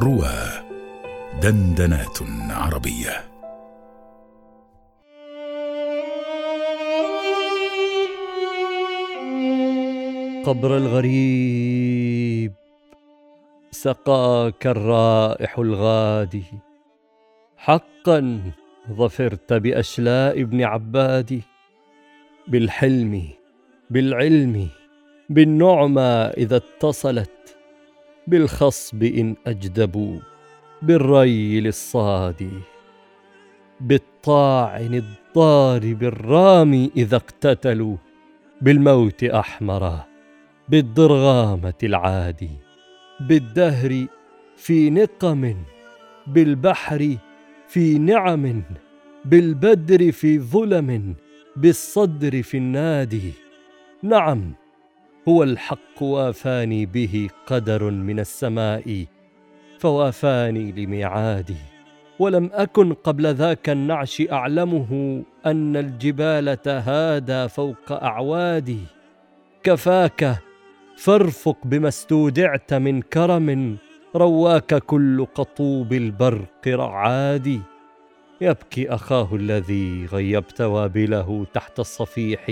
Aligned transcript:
روى 0.00 0.34
دندنات 1.42 2.18
عربية. 2.50 3.24
قبر 10.44 10.76
الغريب 10.76 12.52
سقاك 13.70 14.66
الرائح 14.66 15.58
الغادي. 15.58 16.44
حقا 17.56 18.40
ظفرت 18.90 19.52
بأشلاء 19.52 20.40
ابن 20.40 20.62
عبادي 20.62 21.42
بالحلم 22.48 23.28
بالعلم 23.90 24.68
بالنعمى 25.30 26.30
إذا 26.36 26.56
اتصلت. 26.56 27.33
بالخصب 28.26 29.02
إن 29.02 29.36
أجدبوا 29.46 30.18
بالري 30.82 31.60
للصادي 31.60 32.60
بالطاعن 33.80 34.94
الضارب 34.94 36.02
الرامي 36.02 36.90
إذا 36.96 37.16
اقتتلوا 37.16 37.96
بالموت 38.60 39.24
احمرا 39.24 40.06
بالضرغامه 40.68 41.74
العادي 41.82 42.50
بالدهر 43.20 44.06
في 44.56 44.90
نقم 44.90 45.54
بالبحر 46.26 47.16
في 47.68 47.98
نعم 47.98 48.62
بالبدر 49.24 50.12
في 50.12 50.38
ظلم 50.38 51.14
بالصدر 51.56 52.42
في 52.42 52.56
النادي 52.56 53.32
نعم 54.02 54.52
هو 55.28 55.42
الحق 55.42 56.02
وافاني 56.02 56.86
به 56.86 57.28
قدر 57.46 57.90
من 57.90 58.20
السماء 58.20 59.04
فوافاني 59.78 60.72
لميعادي 60.72 61.56
ولم 62.18 62.50
أكن 62.52 62.92
قبل 62.92 63.34
ذاك 63.34 63.68
النعش 63.68 64.22
أعلمه 64.32 65.22
أن 65.46 65.76
الجبال 65.76 66.62
تهادى 66.62 67.48
فوق 67.48 67.92
أعوادي. 67.92 68.80
كفاك 69.62 70.36
فارفق 70.96 71.56
بما 71.64 71.88
استودعت 71.88 72.74
من 72.74 73.02
كرم. 73.02 73.76
رواك 74.16 74.74
كل 74.74 75.26
قطوب 75.34 75.92
البرق 75.92 76.68
رعادي 76.68 77.60
يبكي 78.40 78.94
أخاه 78.94 79.34
الذي 79.34 80.06
غيبت 80.06 80.60
وابله 80.60 81.46
تحت 81.54 81.80
الصفيح. 81.80 82.50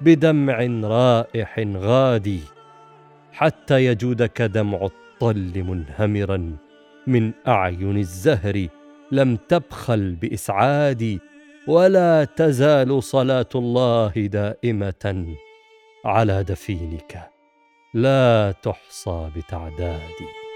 بدمع 0.00 0.58
رائح 0.88 1.58
غادي 1.76 2.40
حتى 3.32 3.84
يجودك 3.84 4.42
دمع 4.42 4.78
الطل 4.84 5.62
منهمرا. 5.62 6.56
من 7.06 7.32
أعين 7.48 7.96
الزهر 7.98 8.66
لم 9.12 9.36
تبخل 9.36 10.14
بإسعادي 10.14 11.20
ولا 11.68 12.24
تزال 12.24 13.02
صلاة 13.02 13.48
الله 13.54 14.12
دائمة 14.16 15.34
على 16.04 16.44
دفينك. 16.44 17.30
لا 17.94 18.54
تحصى 18.62 19.30
بتعداد 19.36 20.47